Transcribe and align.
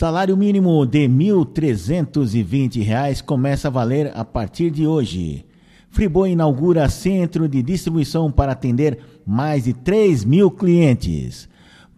Salário 0.00 0.34
mínimo 0.34 0.86
de 0.86 1.00
R$ 1.00 1.08
1.320 1.08 3.22
começa 3.22 3.68
a 3.68 3.70
valer 3.70 4.10
a 4.14 4.24
partir 4.24 4.70
de 4.70 4.86
hoje. 4.86 5.44
Friboi 5.90 6.30
inaugura 6.30 6.88
centro 6.88 7.46
de 7.46 7.62
distribuição 7.62 8.32
para 8.32 8.52
atender 8.52 8.98
mais 9.26 9.64
de 9.64 9.74
3 9.74 10.24
mil 10.24 10.50
clientes. 10.50 11.46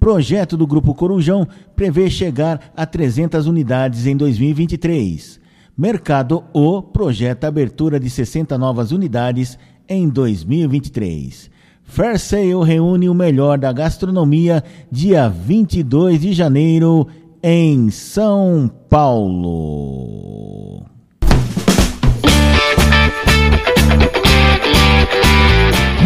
Projeto 0.00 0.56
do 0.56 0.66
Grupo 0.66 0.96
Corujão 0.96 1.46
prevê 1.76 2.10
chegar 2.10 2.72
a 2.76 2.84
300 2.84 3.46
unidades 3.46 4.04
em 4.04 4.16
2023. 4.16 5.38
Mercado 5.78 6.42
O 6.52 6.82
projeta 6.82 7.46
abertura 7.46 8.00
de 8.00 8.10
60 8.10 8.58
novas 8.58 8.90
unidades 8.90 9.56
em 9.88 10.08
2023. 10.08 11.52
Fair 11.84 12.18
Sale 12.18 12.64
reúne 12.64 13.08
o 13.08 13.14
melhor 13.14 13.58
da 13.58 13.72
gastronomia 13.72 14.64
dia 14.90 15.28
22 15.28 16.20
de 16.20 16.32
janeiro 16.32 17.06
em 17.42 17.90
São 17.90 18.70
Paulo. 18.88 20.86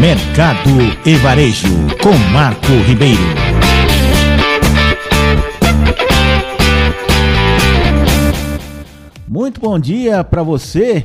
Mercado 0.01 0.71
e 1.05 1.15
Varejo 1.17 1.69
com 2.03 2.17
Marco 2.33 2.73
Ribeiro. 2.87 3.21
Muito 9.29 9.61
bom 9.61 9.79
dia 9.79 10.25
para 10.25 10.43
você 10.43 11.05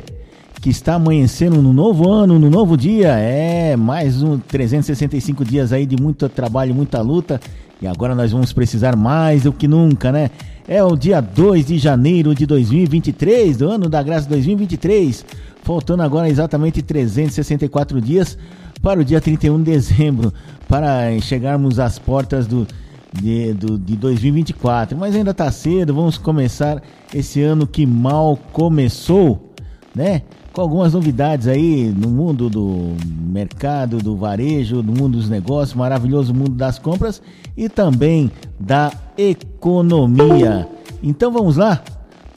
que 0.61 0.69
está 0.69 0.93
amanhecendo 0.93 1.61
no 1.61 1.73
novo 1.73 2.09
ano, 2.09 2.39
no 2.39 2.49
novo 2.49 2.77
dia. 2.77 3.09
É 3.17 3.75
mais 3.75 4.23
um 4.23 4.39
365 4.39 5.43
dias 5.43 5.73
aí 5.73 5.85
de 5.85 6.01
muito 6.01 6.29
trabalho, 6.29 6.73
muita 6.73 7.01
luta 7.01 7.41
e 7.81 7.87
agora 7.87 8.13
nós 8.13 8.31
vamos 8.31 8.53
precisar 8.53 8.95
mais 8.95 9.43
do 9.43 9.51
que 9.51 9.67
nunca, 9.67 10.11
né? 10.11 10.29
É 10.67 10.83
o 10.83 10.95
dia 10.95 11.19
2 11.19 11.65
de 11.65 11.79
janeiro 11.79 12.35
de 12.35 12.45
2023, 12.45 13.57
do 13.57 13.69
ano 13.69 13.89
da 13.89 14.03
graça 14.03 14.29
2023. 14.29 15.25
Faltando 15.63 16.03
agora 16.03 16.29
exatamente 16.29 16.81
364 16.81 17.99
dias 17.99 18.37
para 18.81 18.99
o 18.99 19.03
dia 19.03 19.19
31 19.19 19.57
de 19.57 19.71
dezembro, 19.71 20.33
para 20.67 21.19
chegarmos 21.21 21.79
às 21.79 21.97
portas 21.97 22.45
do, 22.45 22.67
de, 23.13 23.53
do, 23.53 23.77
de 23.79 23.95
2024. 23.95 24.97
Mas 24.97 25.15
ainda 25.15 25.31
está 25.31 25.51
cedo, 25.51 25.93
vamos 25.93 26.17
começar 26.17 26.81
esse 27.13 27.41
ano 27.41 27.65
que 27.65 27.85
mal 27.85 28.37
começou, 28.51 29.53
né? 29.95 30.21
Com 30.53 30.61
algumas 30.61 30.93
novidades 30.93 31.47
aí 31.47 31.93
no 31.95 32.09
mundo 32.09 32.49
do 32.49 32.95
mercado, 33.07 33.97
do 33.97 34.15
varejo, 34.15 34.83
no 34.83 34.91
mundo 34.93 35.17
dos 35.17 35.29
negócios, 35.29 35.73
maravilhoso 35.73 36.33
mundo 36.33 36.51
das 36.51 36.77
compras 36.77 37.21
e 37.55 37.69
também 37.69 38.31
da 38.59 38.91
economia. 39.17 40.67
Então 41.01 41.31
vamos 41.31 41.57
lá, 41.57 41.81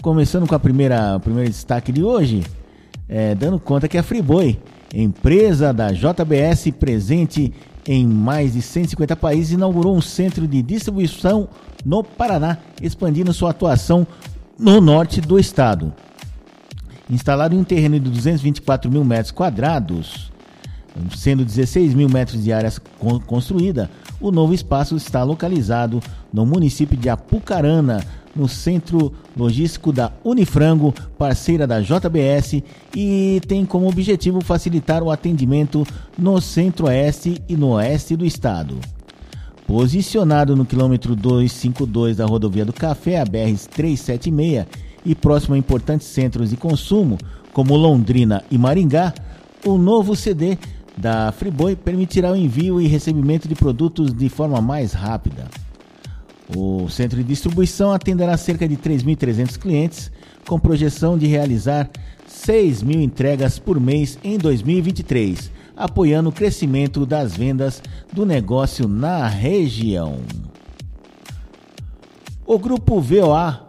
começando 0.03 0.47
com 0.47 0.55
a 0.55 0.61
primeira, 0.61 1.17
o 1.17 1.21
primeiro 1.21 1.51
destaque 1.51 1.91
de 1.91 2.05
hoje, 2.05 2.45
é, 3.09 3.35
dando 3.35 3.59
conta 3.59 3.89
que 3.89 3.99
a 3.99 4.03
Friboi, 4.03 4.59
empresa 4.95 5.73
da 5.73 5.91
JBS 5.91 6.71
presente 6.79 7.53
em 7.87 8.07
mais 8.07 8.55
de 8.55 8.63
150 8.63 9.15
países, 9.17 9.53
inaugurou 9.53 9.95
um 9.95 10.01
centro 10.01 10.47
de 10.47 10.63
distribuição 10.63 11.49
no 11.85 12.03
Paraná, 12.03 12.59
expandindo 12.81 13.33
sua 13.35 13.51
atuação 13.51 14.07
no 14.59 14.81
norte 14.81 15.21
do 15.21 15.39
estado. 15.39 15.93
Instalado 17.09 17.55
em 17.55 17.59
um 17.59 17.65
terreno 17.65 18.01
de 18.01 18.11
224 18.11 18.91
mil 18.91 19.05
metros 19.05 19.31
quadrados, 19.31 20.33
sendo 21.17 21.45
16 21.45 21.93
mil 21.93 22.09
metros 22.09 22.43
de 22.43 22.53
área 22.53 22.73
construída, 23.27 23.91
o 24.21 24.31
novo 24.31 24.55
espaço 24.55 24.97
está 24.97 25.23
localizado 25.23 26.01
no 26.33 26.47
município 26.47 26.97
de 26.97 27.09
Apucarana, 27.09 28.03
no 28.35 28.49
centro 28.49 29.13
logístico 29.37 29.93
da 29.93 30.11
Unifrango, 30.25 30.93
parceira 31.19 31.67
da 31.67 31.81
JBS, 31.81 32.63
e 32.95 33.41
tem 33.47 33.65
como 33.65 33.89
objetivo 33.89 34.43
facilitar 34.43 35.03
o 35.03 35.11
atendimento 35.11 35.87
no 36.19 36.41
centro-oeste 36.41 37.41
e 37.49 37.57
no 37.57 37.71
oeste 37.71 38.17
do 38.17 38.25
estado. 38.25 38.79
Posicionado 39.67 40.57
no 40.57 40.65
quilômetro 40.65 41.15
252 41.15 42.17
da 42.17 42.27
rodovia 42.27 42.65
do 42.65 42.73
Café, 42.73 43.21
a 43.21 43.25
BR 43.25 43.57
376, 43.71 44.67
e 45.05 45.15
próximo 45.15 45.55
a 45.55 45.59
importantes 45.59 46.07
centros 46.07 46.51
de 46.51 46.57
consumo, 46.57 47.19
como 47.53 47.77
Londrina 47.77 48.43
e 48.51 48.59
Maringá, 48.59 49.15
o 49.65 49.79
novo 49.79 50.15
CD 50.15 50.59
da 50.97 51.33
Friboi 51.33 51.75
permitirá 51.75 52.33
o 52.33 52.37
envio 52.37 52.81
e 52.81 52.87
recebimento 52.87 53.49
de 53.49 53.55
produtos 53.55 54.13
de 54.13 54.29
forma 54.29 54.61
mais 54.61 54.93
rápida. 54.93 55.49
O 56.55 56.89
centro 56.91 57.17
de 57.19 57.25
distribuição 57.25 57.93
atenderá 57.93 58.37
cerca 58.37 58.69
de 58.69 58.77
3.300 58.77 59.59
clientes, 59.59 60.13
com 60.47 60.59
projeção 60.59 61.17
de 61.17 61.27
realizar 61.27 61.89
6 62.27 62.83
mil 62.83 63.01
entregas 63.01 63.59
por 63.59 63.81
mês 63.81 64.19
em 64.23 64.37
2023, 64.37 65.51
apoiando 65.77 66.29
o 66.29 66.33
crescimento 66.33 67.07
das 67.07 67.35
vendas 67.35 67.83
do 68.13 68.27
negócio 68.27 68.87
na 68.87 69.27
região. 69.27 70.19
O 72.47 72.59
grupo 72.59 73.01
VOA 73.01 73.64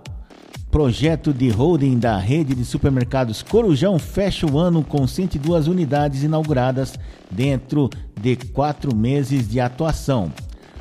Projeto 0.75 1.33
de 1.33 1.49
holding 1.49 1.97
da 1.97 2.17
rede 2.17 2.53
de 2.53 2.65
supermercados 2.65 3.41
Corujão 3.41 3.97
fecha 3.97 4.45
o 4.45 4.59
ano 4.59 4.83
com 4.83 5.07
102 5.07 5.69
unidades 5.69 6.21
inauguradas 6.21 6.99
dentro 7.31 7.89
de 8.19 8.35
quatro 8.35 8.93
meses 8.93 9.47
de 9.47 9.61
atuação. 9.61 10.29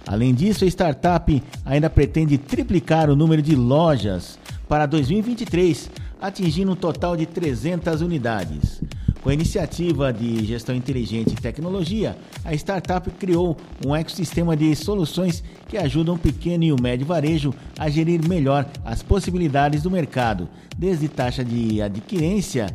Além 0.04 0.34
disso, 0.34 0.64
a 0.64 0.66
startup 0.66 1.40
ainda 1.64 1.88
pretende 1.88 2.36
triplicar 2.36 3.08
o 3.08 3.14
número 3.14 3.40
de 3.40 3.54
lojas 3.54 4.36
para 4.68 4.84
2023, 4.84 5.88
atingindo 6.20 6.72
um 6.72 6.76
total 6.76 7.16
de 7.16 7.24
300 7.24 8.00
unidades. 8.00 8.82
Com 9.24 9.30
a 9.30 9.34
iniciativa 9.34 10.12
de 10.12 10.44
gestão 10.44 10.74
inteligente 10.76 11.32
e 11.32 11.40
tecnologia, 11.40 12.14
a 12.44 12.52
startup 12.52 13.10
criou 13.12 13.56
um 13.82 13.96
ecossistema 13.96 14.54
de 14.54 14.76
soluções 14.76 15.42
que 15.66 15.78
ajudam 15.78 16.16
o 16.16 16.18
pequeno 16.18 16.62
e 16.62 16.70
o 16.70 16.76
médio 16.78 17.06
varejo 17.06 17.54
a 17.78 17.88
gerir 17.88 18.20
melhor 18.28 18.68
as 18.84 19.02
possibilidades 19.02 19.82
do 19.82 19.90
mercado, 19.90 20.46
desde 20.76 21.08
taxa 21.08 21.42
de 21.42 21.80
adquirência, 21.80 22.66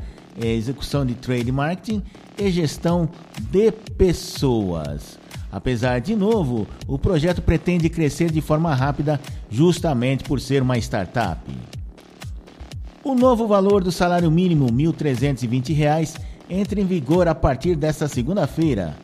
eh, 0.41 0.47
execução 0.47 1.05
de 1.05 1.13
trade 1.13 1.51
marketing 1.51 2.01
e 2.35 2.49
gestão 2.49 3.07
de 3.51 3.71
pessoas. 3.71 5.19
Apesar 5.51 5.99
de 6.01 6.15
novo, 6.15 6.67
o 6.87 6.97
projeto 6.97 7.43
pretende 7.43 7.89
crescer 7.89 8.31
de 8.31 8.41
forma 8.41 8.73
rápida 8.73 9.21
justamente 9.51 10.23
por 10.23 10.41
ser 10.41 10.63
uma 10.63 10.79
startup. 10.79 11.39
O 13.03 13.13
novo 13.13 13.47
valor 13.47 13.83
do 13.83 13.91
salário 13.91 14.29
mínimo, 14.31 14.65
R$ 14.65 14.71
1.320, 14.71 16.28
entra 16.49 16.81
em 16.81 16.85
vigor 16.85 17.27
a 17.27 17.35
partir 17.35 17.75
desta 17.75 18.07
segunda-feira. 18.07 18.97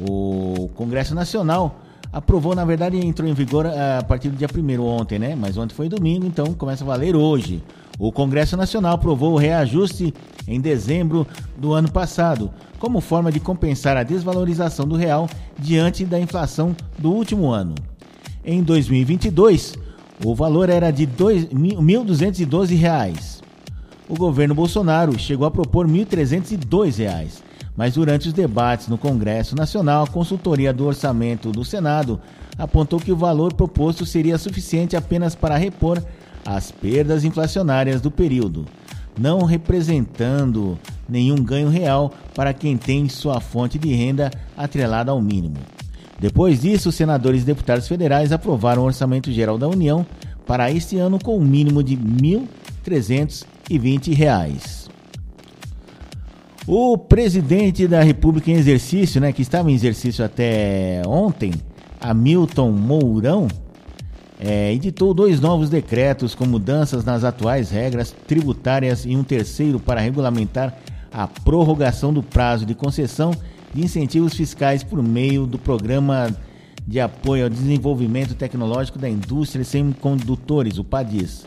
O 0.00 0.70
Congresso 0.74 1.14
Nacional 1.14 1.80
aprovou, 2.12 2.54
na 2.54 2.64
verdade, 2.64 2.96
entrou 2.96 3.28
em 3.28 3.34
vigor 3.34 3.66
eh, 3.66 3.98
a 3.98 4.02
partir 4.02 4.30
do 4.30 4.36
dia 4.36 4.48
1 4.52 4.82
ontem, 4.82 5.18
né? 5.18 5.34
Mas 5.34 5.56
ontem 5.56 5.74
foi 5.74 5.88
domingo, 5.88 6.26
então 6.26 6.54
começa 6.54 6.84
a 6.84 6.86
valer 6.86 7.14
hoje. 7.14 7.62
O 7.98 8.12
Congresso 8.12 8.56
Nacional 8.56 8.94
aprovou 8.94 9.34
o 9.34 9.38
reajuste 9.38 10.12
em 10.46 10.60
dezembro 10.60 11.26
do 11.56 11.72
ano 11.72 11.90
passado, 11.90 12.50
como 12.78 13.00
forma 13.00 13.32
de 13.32 13.40
compensar 13.40 13.96
a 13.96 14.02
desvalorização 14.02 14.86
do 14.86 14.96
real 14.96 15.28
diante 15.58 16.04
da 16.04 16.20
inflação 16.20 16.76
do 16.98 17.10
último 17.10 17.50
ano. 17.50 17.74
Em 18.44 18.62
2022, 18.62 19.74
o 20.24 20.34
valor 20.34 20.68
era 20.68 20.90
de 20.90 21.04
R$ 21.04 21.48
1.212 21.52 23.45
o 24.08 24.14
governo 24.14 24.54
Bolsonaro 24.54 25.18
chegou 25.18 25.46
a 25.46 25.50
propor 25.50 25.86
R$ 25.86 26.04
1.302, 26.04 27.42
mas 27.76 27.94
durante 27.94 28.28
os 28.28 28.32
debates 28.32 28.88
no 28.88 28.96
Congresso 28.96 29.56
Nacional, 29.56 30.04
a 30.04 30.08
consultoria 30.08 30.72
do 30.72 30.86
orçamento 30.86 31.50
do 31.50 31.64
Senado 31.64 32.20
apontou 32.58 33.00
que 33.00 33.12
o 33.12 33.16
valor 33.16 33.52
proposto 33.52 34.06
seria 34.06 34.38
suficiente 34.38 34.96
apenas 34.96 35.34
para 35.34 35.56
repor 35.56 36.02
as 36.44 36.70
perdas 36.70 37.24
inflacionárias 37.24 38.00
do 38.00 38.10
período, 38.10 38.64
não 39.18 39.42
representando 39.42 40.78
nenhum 41.08 41.36
ganho 41.36 41.68
real 41.68 42.12
para 42.34 42.54
quem 42.54 42.76
tem 42.76 43.08
sua 43.08 43.40
fonte 43.40 43.78
de 43.78 43.92
renda 43.92 44.30
atrelada 44.56 45.10
ao 45.10 45.20
mínimo. 45.20 45.56
Depois 46.18 46.62
disso, 46.62 46.90
senadores 46.90 47.42
e 47.42 47.46
deputados 47.46 47.86
federais 47.86 48.32
aprovaram 48.32 48.82
o 48.82 48.86
Orçamento 48.86 49.30
Geral 49.30 49.58
da 49.58 49.68
União 49.68 50.06
para 50.46 50.70
este 50.70 50.96
ano 50.96 51.18
com 51.22 51.36
um 51.36 51.44
mínimo 51.44 51.82
de 51.82 51.94
R$ 51.94 52.48
1.320. 53.70 54.86
O 56.66 56.98
presidente 56.98 57.86
da 57.86 58.02
República 58.02 58.50
em 58.50 58.54
exercício, 58.54 59.20
né, 59.20 59.32
que 59.32 59.42
estava 59.42 59.70
em 59.70 59.74
exercício 59.74 60.24
até 60.24 61.00
ontem, 61.06 61.52
Hamilton 62.00 62.72
Mourão, 62.72 63.46
é, 64.38 64.72
editou 64.72 65.14
dois 65.14 65.40
novos 65.40 65.70
decretos 65.70 66.34
com 66.34 66.44
mudanças 66.44 67.04
nas 67.04 67.22
atuais 67.22 67.70
regras 67.70 68.14
tributárias 68.26 69.04
e 69.06 69.16
um 69.16 69.22
terceiro 69.22 69.78
para 69.78 70.00
regulamentar 70.00 70.76
a 71.12 71.26
prorrogação 71.26 72.12
do 72.12 72.22
prazo 72.22 72.66
de 72.66 72.74
concessão 72.74 73.30
de 73.72 73.82
incentivos 73.82 74.34
fiscais 74.34 74.82
por 74.82 75.02
meio 75.02 75.46
do 75.46 75.58
Programa 75.58 76.34
de 76.86 77.00
Apoio 77.00 77.44
ao 77.44 77.50
Desenvolvimento 77.50 78.34
Tecnológico 78.34 78.98
da 78.98 79.08
Indústria 79.08 79.64
Semicondutores, 79.64 80.78
o 80.78 80.84
PADIS. 80.84 81.46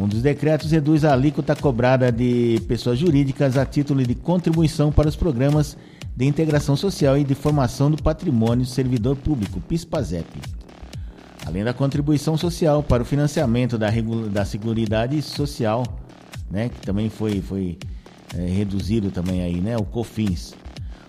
Um 0.00 0.08
dos 0.08 0.22
decretos 0.22 0.70
reduz 0.70 1.04
a 1.04 1.12
alíquota 1.12 1.54
cobrada 1.54 2.10
de 2.10 2.58
pessoas 2.66 2.98
jurídicas 2.98 3.58
a 3.58 3.66
título 3.66 4.02
de 4.02 4.14
contribuição 4.14 4.90
para 4.90 5.06
os 5.06 5.14
programas 5.14 5.76
de 6.16 6.24
integração 6.24 6.74
social 6.74 7.18
e 7.18 7.22
de 7.22 7.34
formação 7.34 7.90
do 7.90 8.02
patrimônio 8.02 8.64
do 8.64 8.70
servidor 8.70 9.14
público, 9.14 9.60
PISPAZEP. 9.60 10.40
Além 11.44 11.62
da 11.62 11.74
contribuição 11.74 12.34
social 12.38 12.82
para 12.82 13.02
o 13.02 13.04
financiamento 13.04 13.76
da, 13.76 13.90
da 14.32 14.42
Seguridade 14.46 15.20
Social, 15.20 15.84
né, 16.50 16.70
que 16.70 16.80
também 16.80 17.10
foi, 17.10 17.42
foi 17.42 17.76
é, 18.34 18.46
reduzido 18.46 19.10
também 19.10 19.42
aí, 19.42 19.60
né, 19.60 19.76
o 19.76 19.84
COFINS. 19.84 20.54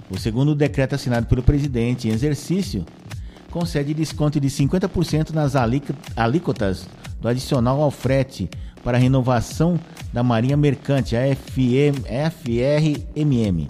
O 0.09 0.19
segundo 0.19 0.53
decreto 0.53 0.95
assinado 0.95 1.27
pelo 1.27 1.41
presidente 1.41 2.09
em 2.09 2.11
exercício 2.11 2.85
concede 3.51 3.93
desconto 3.93 4.37
de 4.37 4.49
50% 4.49 5.29
nas 5.29 5.55
alíquotas 5.55 6.85
do 7.21 7.27
adicional 7.27 7.81
ao 7.81 7.91
frete 7.91 8.49
para 8.83 8.97
renovação 8.97 9.79
da 10.11 10.23
Marinha 10.23 10.57
Mercante, 10.57 11.15
a 11.15 11.21
FM, 11.35 12.03
FRMM. 12.31 13.67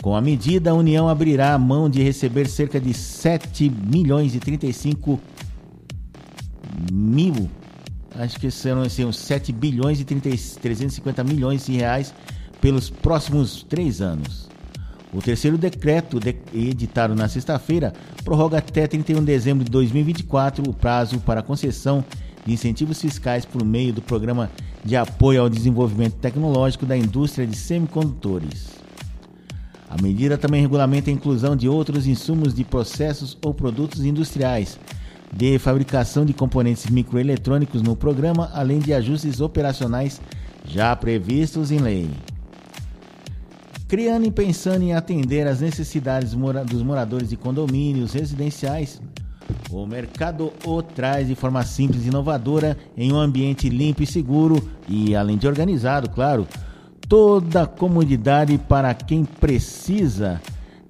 Com 0.00 0.14
a 0.14 0.20
medida, 0.20 0.70
a 0.70 0.74
União 0.74 1.08
abrirá 1.08 1.54
a 1.54 1.58
mão 1.58 1.90
de 1.90 2.02
receber 2.02 2.46
cerca 2.48 2.80
de 2.80 2.94
7 2.94 3.68
milhões 3.68 4.34
e 4.34 4.38
35 4.38 5.20
mil, 6.92 7.50
acho 8.14 8.38
que 8.38 8.50
serão 8.50 8.82
assim, 8.82 9.04
uns 9.04 9.18
7 9.18 9.52
bilhões 9.52 10.00
e 10.00 10.04
30, 10.04 10.30
350 10.62 11.24
milhões 11.24 11.66
de 11.66 11.72
reais 11.72 12.14
pelos 12.60 12.88
próximos 12.88 13.64
três 13.64 14.00
anos. 14.00 14.48
O 15.12 15.20
terceiro 15.20 15.56
decreto, 15.56 16.20
editado 16.54 17.14
na 17.14 17.28
sexta-feira, 17.28 17.92
prorroga 18.24 18.58
até 18.58 18.86
31 18.86 19.20
de 19.20 19.26
dezembro 19.26 19.64
de 19.64 19.70
2024 19.70 20.68
o 20.68 20.74
prazo 20.74 21.18
para 21.20 21.42
concessão 21.42 22.04
de 22.48 22.54
incentivos 22.54 22.98
fiscais 22.98 23.44
por 23.44 23.62
meio 23.62 23.92
do 23.92 24.00
Programa 24.00 24.50
de 24.82 24.96
Apoio 24.96 25.42
ao 25.42 25.50
Desenvolvimento 25.50 26.14
Tecnológico 26.14 26.86
da 26.86 26.96
Indústria 26.96 27.46
de 27.46 27.54
Semicondutores. 27.54 28.68
A 29.86 30.00
medida 30.00 30.38
também 30.38 30.62
regulamenta 30.62 31.10
a 31.10 31.12
inclusão 31.12 31.54
de 31.54 31.68
outros 31.68 32.06
insumos 32.06 32.54
de 32.54 32.64
processos 32.64 33.36
ou 33.44 33.52
produtos 33.52 34.02
industriais 34.02 34.80
de 35.30 35.58
fabricação 35.58 36.24
de 36.24 36.32
componentes 36.32 36.86
microeletrônicos 36.88 37.82
no 37.82 37.94
programa, 37.94 38.50
além 38.54 38.78
de 38.78 38.94
ajustes 38.94 39.42
operacionais 39.42 40.18
já 40.64 40.96
previstos 40.96 41.70
em 41.70 41.78
lei 41.78 42.08
criando 43.86 44.26
e 44.26 44.30
pensando 44.30 44.82
em 44.82 44.92
atender 44.92 45.46
às 45.46 45.60
necessidades 45.60 46.34
dos 46.66 46.82
moradores 46.82 47.30
de 47.30 47.38
condomínios 47.38 48.12
residenciais. 48.12 49.00
O 49.70 49.86
Mercado 49.86 50.52
O 50.64 50.82
traz 50.82 51.28
de 51.28 51.34
forma 51.34 51.62
simples 51.64 52.04
e 52.04 52.08
inovadora, 52.08 52.76
em 52.96 53.12
um 53.12 53.18
ambiente 53.18 53.68
limpo 53.68 54.02
e 54.02 54.06
seguro 54.06 54.66
e, 54.88 55.14
além 55.14 55.36
de 55.36 55.46
organizado, 55.46 56.08
claro, 56.10 56.46
toda 57.08 57.62
a 57.62 57.66
comodidade 57.66 58.58
para 58.58 58.94
quem 58.94 59.24
precisa 59.24 60.40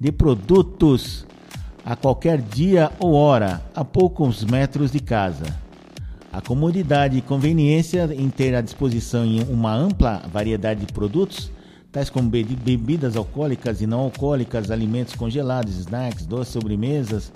de 0.00 0.12
produtos 0.12 1.26
a 1.84 1.96
qualquer 1.96 2.40
dia 2.40 2.90
ou 2.98 3.14
hora, 3.14 3.62
a 3.74 3.84
poucos 3.84 4.44
metros 4.44 4.90
de 4.90 5.00
casa. 5.00 5.44
A 6.32 6.40
comodidade 6.40 7.16
e 7.16 7.22
conveniência 7.22 8.08
em 8.14 8.28
ter 8.28 8.54
à 8.54 8.60
disposição 8.60 9.24
uma 9.48 9.74
ampla 9.74 10.22
variedade 10.30 10.84
de 10.84 10.92
produtos 10.92 11.50
tais 11.90 12.10
como 12.10 12.28
bebidas 12.28 13.16
alcoólicas 13.16 13.80
e 13.80 13.86
não 13.86 14.00
alcoólicas, 14.00 14.70
alimentos 14.70 15.14
congelados, 15.14 15.78
snacks, 15.78 16.26
doces, 16.26 16.52
sobremesas, 16.52 17.32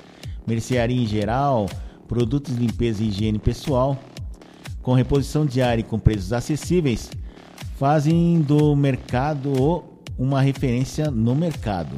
mercearia 0.46 1.00
em 1.00 1.06
geral, 1.06 1.66
produtos 2.08 2.54
de 2.54 2.60
limpeza 2.60 3.02
e 3.02 3.08
higiene 3.08 3.38
pessoal, 3.38 3.98
com 4.82 4.94
reposição 4.94 5.46
diária 5.46 5.80
e 5.80 5.84
com 5.84 5.98
preços 5.98 6.32
acessíveis, 6.32 7.10
fazem 7.78 8.40
do 8.40 8.74
mercado 8.76 9.84
uma 10.18 10.40
referência 10.40 11.10
no 11.10 11.34
mercado. 11.34 11.96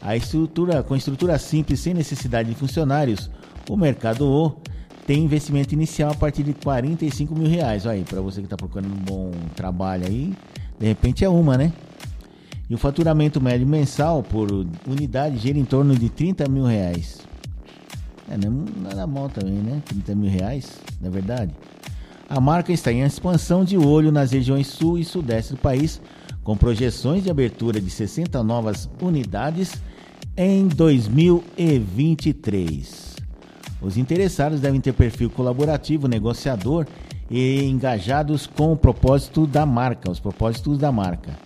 A 0.00 0.14
estrutura, 0.16 0.82
com 0.82 0.94
estrutura 0.94 1.38
simples, 1.38 1.80
sem 1.80 1.94
necessidade 1.94 2.50
de 2.50 2.54
funcionários, 2.54 3.30
o 3.70 3.76
Mercado 3.76 4.26
O 4.26 4.54
tem 5.06 5.24
investimento 5.24 5.74
inicial 5.74 6.12
a 6.12 6.14
partir 6.14 6.42
de 6.42 6.52
45 6.52 7.34
mil 7.34 7.48
reais. 7.48 7.86
Olha 7.86 7.94
aí, 7.94 8.04
para 8.04 8.20
você 8.20 8.40
que 8.40 8.46
está 8.46 8.56
procurando 8.56 8.92
um 8.92 9.02
bom 9.02 9.30
trabalho 9.54 10.06
aí, 10.06 10.34
de 10.78 10.86
repente 10.86 11.24
é 11.24 11.28
uma, 11.28 11.56
né? 11.56 11.72
E 12.68 12.74
o 12.74 12.78
faturamento 12.78 13.40
médio 13.40 13.66
mensal 13.66 14.22
por 14.22 14.50
unidade 14.86 15.38
gira 15.38 15.58
em 15.58 15.64
torno 15.64 15.94
de 15.94 16.08
30 16.08 16.48
mil 16.48 16.64
reais. 16.64 17.20
É, 18.30 18.38
não 18.38 18.64
é 18.66 18.70
nada 18.88 19.06
mal 19.06 19.28
também, 19.28 19.56
né? 19.56 19.82
30 19.84 20.14
mil 20.14 20.30
reais, 20.30 20.78
na 21.00 21.10
verdade. 21.10 21.52
A 22.28 22.40
marca 22.40 22.72
está 22.72 22.90
em 22.90 23.02
expansão 23.02 23.64
de 23.64 23.76
olho 23.76 24.10
nas 24.10 24.32
regiões 24.32 24.66
sul 24.66 24.98
e 24.98 25.04
sudeste 25.04 25.52
do 25.52 25.58
país, 25.58 26.00
com 26.42 26.56
projeções 26.56 27.22
de 27.22 27.30
abertura 27.30 27.78
de 27.80 27.90
60 27.90 28.42
novas 28.42 28.88
unidades 29.00 29.74
em 30.36 30.66
2023. 30.66 33.14
Os 33.82 33.96
interessados 33.98 34.60
devem 34.60 34.80
ter 34.80 34.94
perfil 34.94 35.28
colaborativo, 35.28 36.08
negociador 36.08 36.86
e 37.30 37.62
engajados 37.64 38.46
com 38.46 38.72
o 38.72 38.76
propósito 38.76 39.46
da 39.46 39.66
marca, 39.66 40.10
os 40.10 40.18
propósitos 40.18 40.78
da 40.78 40.90
marca. 40.90 41.38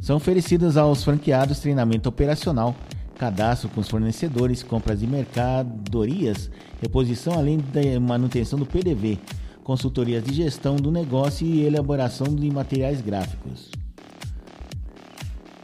São 0.00 0.16
oferecidos 0.16 0.76
aos 0.76 1.04
franqueados 1.04 1.60
treinamento 1.60 2.08
operacional, 2.08 2.74
cadastro 3.18 3.68
com 3.68 3.80
os 3.80 3.88
fornecedores, 3.88 4.62
compras 4.62 5.00
de 5.00 5.06
mercadorias, 5.06 6.50
reposição 6.80 7.34
além 7.34 7.58
da 7.58 8.00
manutenção 8.00 8.58
do 8.58 8.64
PDV, 8.64 9.18
consultorias 9.62 10.24
de 10.24 10.32
gestão 10.32 10.76
do 10.76 10.90
negócio 10.90 11.46
e 11.46 11.64
elaboração 11.64 12.26
de 12.26 12.50
materiais 12.50 13.00
gráficos. 13.00 13.70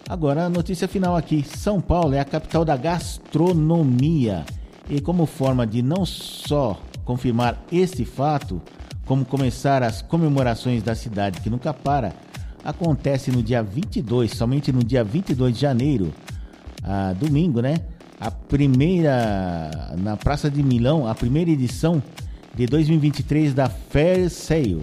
Agora 0.08 0.44
a 0.44 0.50
notícia 0.50 0.87
final 0.87 1.16
aqui. 1.16 1.42
São 1.42 1.80
Paulo 1.80 2.14
é 2.14 2.20
a 2.20 2.25
capital 2.25 2.64
da 2.64 2.76
gastronomia. 2.76 4.44
E 4.88 5.00
como 5.00 5.25
forma 5.25 5.66
de 5.66 5.80
não 5.80 6.04
só 6.04 6.78
confirmar 7.06 7.64
este 7.72 8.04
fato, 8.04 8.60
como 9.06 9.25
começar 9.25 9.82
as 9.82 10.02
comemorações 10.02 10.82
da 10.82 10.94
cidade 10.94 11.40
que 11.40 11.48
nunca 11.48 11.72
para, 11.72 12.14
acontece 12.64 13.31
no 13.31 13.43
dia 13.43 13.62
22, 13.62 14.31
somente 14.31 14.72
no 14.72 14.82
dia 14.82 15.05
22 15.05 15.55
de 15.55 15.61
janeiro, 15.61 16.12
a 16.82 17.12
domingo, 17.12 17.61
né? 17.61 17.76
A 18.19 18.31
primeira 18.31 19.94
na 19.99 20.16
Praça 20.16 20.50
de 20.50 20.62
Milão, 20.62 21.06
a 21.06 21.14
primeira 21.14 21.50
edição 21.50 22.02
de 22.55 22.66
2023 22.66 23.52
da 23.52 23.68
Fair 23.68 24.30
Sale, 24.30 24.83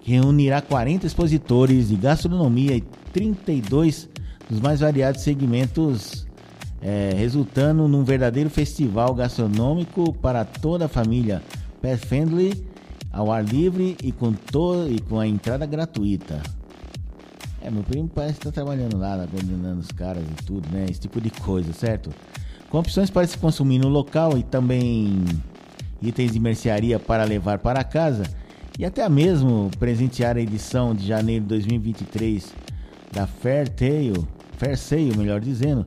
que 0.00 0.12
reunirá 0.12 0.60
40 0.60 1.06
expositores 1.06 1.88
de 1.88 1.96
gastronomia 1.96 2.76
e 2.76 2.82
32 3.12 4.08
dos 4.50 4.60
mais 4.60 4.80
variados 4.80 5.22
segmentos, 5.22 6.26
é, 6.82 7.14
resultando 7.16 7.88
num 7.88 8.04
verdadeiro 8.04 8.50
festival 8.50 9.14
gastronômico 9.14 10.12
para 10.12 10.44
toda 10.44 10.84
a 10.84 10.88
família, 10.88 11.42
pet 11.80 12.04
friendly 12.04 12.66
ao 13.10 13.30
ar 13.30 13.44
livre 13.44 13.96
e 14.02 14.10
com, 14.10 14.32
to 14.32 14.88
e 14.90 15.00
com 15.00 15.18
a 15.18 15.26
entrada 15.26 15.64
gratuita. 15.64 16.42
É, 17.64 17.70
meu 17.70 17.82
primo 17.82 18.06
parece 18.14 18.34
que 18.34 18.46
está 18.46 18.52
trabalhando 18.52 18.98
lá, 18.98 19.26
coordenando 19.26 19.80
os 19.80 19.90
caras 19.90 20.22
e 20.22 20.44
tudo, 20.44 20.68
né? 20.70 20.84
Esse 20.90 21.00
tipo 21.00 21.18
de 21.18 21.30
coisa, 21.30 21.72
certo? 21.72 22.10
Com 22.68 22.78
opções 22.78 23.08
para 23.08 23.26
se 23.26 23.38
consumir 23.38 23.78
no 23.78 23.88
local 23.88 24.36
e 24.36 24.42
também 24.42 25.24
itens 26.02 26.32
de 26.32 26.38
mercearia 26.38 26.98
para 27.00 27.24
levar 27.24 27.58
para 27.60 27.82
casa 27.82 28.24
e 28.78 28.84
até 28.84 29.08
mesmo 29.08 29.70
presentear 29.78 30.36
a 30.36 30.40
edição 30.40 30.94
de 30.94 31.06
janeiro 31.06 31.42
de 31.42 31.48
2023 31.48 32.52
da 33.10 33.26
Fair 33.26 33.66
Tale, 33.66 34.22
Fair 34.58 34.76
Sale, 34.76 35.16
melhor 35.16 35.40
dizendo, 35.40 35.86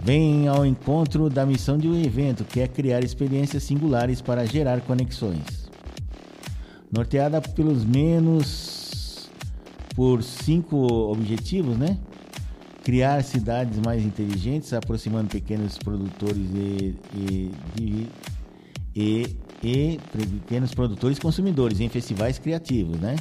vem 0.00 0.46
ao 0.46 0.64
encontro 0.64 1.28
da 1.28 1.44
missão 1.44 1.76
de 1.76 1.88
um 1.88 2.00
evento, 2.00 2.44
que 2.44 2.60
é 2.60 2.68
criar 2.68 3.02
experiências 3.02 3.64
singulares 3.64 4.20
para 4.20 4.46
gerar 4.46 4.80
conexões 4.82 5.68
norteada 6.92 7.40
pelos 7.40 7.84
menos 7.84 8.79
por 9.94 10.22
cinco 10.22 10.76
objetivos, 11.10 11.76
né? 11.76 11.98
Criar 12.82 13.22
cidades 13.22 13.78
mais 13.78 14.04
inteligentes, 14.04 14.72
aproximando 14.72 15.28
pequenos 15.28 15.76
produtores 15.78 16.50
e, 16.54 16.96
e, 17.14 17.50
e, 17.78 18.08
e, 18.96 19.36
e 19.62 20.00
pequenos 20.40 20.74
produtores 20.74 21.18
consumidores 21.18 21.80
em 21.80 21.88
festivais 21.88 22.38
criativos, 22.38 22.98
né? 22.98 23.16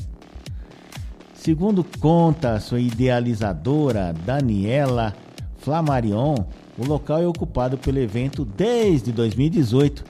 Segundo 1.34 1.86
conta 2.00 2.60
sua 2.60 2.80
idealizadora 2.80 4.14
Daniela 4.26 5.14
Flamarion, 5.58 6.36
o 6.78 6.86
local 6.86 7.22
é 7.22 7.28
ocupado 7.28 7.78
pelo 7.78 8.00
evento 8.00 8.46
desde 8.46 9.12
2018 9.12 10.04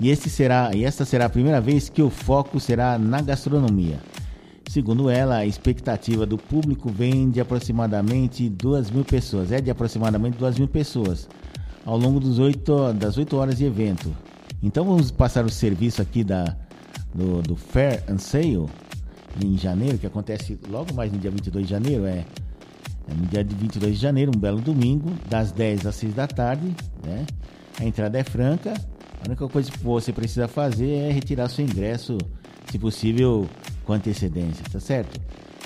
e, 0.00 0.10
este 0.10 0.28
será, 0.28 0.70
e 0.74 0.84
esta 0.84 1.04
será 1.04 1.26
a 1.26 1.30
primeira 1.30 1.60
vez 1.60 1.88
que 1.88 2.02
o 2.02 2.10
foco 2.10 2.58
será 2.58 2.98
na 2.98 3.20
gastronomia. 3.20 3.98
Segundo 4.68 5.08
ela, 5.08 5.36
a 5.36 5.46
expectativa 5.46 6.26
do 6.26 6.36
público 6.36 6.90
vem 6.90 7.30
de 7.30 7.40
aproximadamente 7.40 8.48
2 8.48 8.90
mil 8.90 9.04
pessoas, 9.04 9.52
é 9.52 9.60
de 9.60 9.70
aproximadamente 9.70 10.36
2 10.38 10.58
mil 10.58 10.68
pessoas, 10.68 11.28
ao 11.84 11.96
longo 11.96 12.18
dos 12.18 12.38
8, 12.38 12.94
das 12.94 13.16
8 13.16 13.36
horas 13.36 13.58
de 13.58 13.64
evento. 13.64 14.14
Então 14.62 14.84
vamos 14.84 15.10
passar 15.10 15.44
o 15.44 15.50
serviço 15.50 16.00
aqui 16.02 16.24
da, 16.24 16.56
do, 17.14 17.42
do 17.42 17.56
Fair 17.56 18.02
and 18.08 18.18
Sale 18.18 18.66
em 19.42 19.56
janeiro, 19.58 19.98
que 19.98 20.06
acontece 20.06 20.58
logo 20.68 20.94
mais 20.94 21.12
no 21.12 21.18
dia 21.18 21.30
22 21.30 21.66
de 21.66 21.70
janeiro, 21.70 22.06
é, 22.06 22.24
é 23.08 23.14
no 23.14 23.26
dia 23.26 23.44
de 23.44 23.54
22 23.54 23.94
de 23.94 24.00
janeiro, 24.00 24.32
um 24.34 24.38
belo 24.38 24.60
domingo, 24.60 25.10
das 25.28 25.52
10 25.52 25.86
às 25.86 25.94
6 25.96 26.14
da 26.14 26.26
tarde, 26.26 26.74
né? 27.04 27.26
A 27.78 27.84
entrada 27.84 28.18
é 28.18 28.24
franca. 28.24 28.72
A 29.20 29.26
única 29.26 29.48
coisa 29.48 29.70
que 29.70 29.78
você 29.78 30.12
precisa 30.12 30.46
fazer 30.46 30.90
é 30.90 31.10
retirar 31.10 31.48
seu 31.48 31.64
ingresso, 31.64 32.18
se 32.70 32.78
possível, 32.78 33.48
com 33.84 33.92
antecedência, 33.92 34.64
tá 34.70 34.80
certo? 34.80 35.20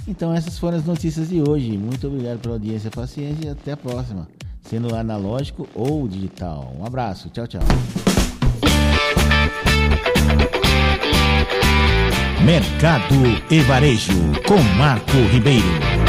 Então 0.06 0.32
essas 0.32 0.58
foram 0.58 0.78
as 0.78 0.84
notícias 0.84 1.28
de 1.28 1.40
hoje. 1.40 1.76
Muito 1.76 2.06
obrigado 2.06 2.38
pela 2.38 2.54
audiência, 2.54 2.90
paciência 2.90 3.46
e 3.46 3.50
até 3.50 3.72
a 3.72 3.76
próxima. 3.76 4.28
Sendo 4.62 4.94
analógico 4.94 5.68
ou 5.74 6.06
digital. 6.06 6.74
Um 6.78 6.84
abraço, 6.84 7.30
tchau, 7.30 7.46
tchau. 7.46 7.62
Mercado 12.44 13.14
e 13.50 13.60
Varejo 13.60 14.12
com 14.46 14.58
Marco 14.78 15.18
Ribeiro. 15.30 16.07